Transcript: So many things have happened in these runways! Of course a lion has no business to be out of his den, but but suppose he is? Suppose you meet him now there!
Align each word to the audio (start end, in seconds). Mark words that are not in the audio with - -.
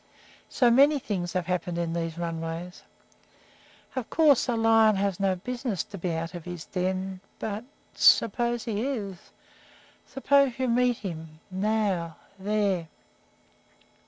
So 0.49 0.71
many 0.71 0.97
things 0.97 1.33
have 1.33 1.45
happened 1.45 1.77
in 1.77 1.93
these 1.93 2.17
runways! 2.17 2.81
Of 3.95 4.09
course 4.09 4.47
a 4.49 4.55
lion 4.55 4.95
has 4.95 5.19
no 5.19 5.35
business 5.35 5.83
to 5.83 5.97
be 5.99 6.11
out 6.11 6.33
of 6.33 6.45
his 6.45 6.65
den, 6.65 7.21
but 7.37 7.65
but 7.91 8.01
suppose 8.01 8.63
he 8.63 8.81
is? 8.83 9.29
Suppose 10.07 10.57
you 10.57 10.69
meet 10.69 10.97
him 10.97 11.39
now 11.51 12.15
there! 12.39 12.87